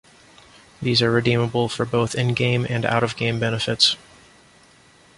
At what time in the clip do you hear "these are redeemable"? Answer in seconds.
0.81-1.69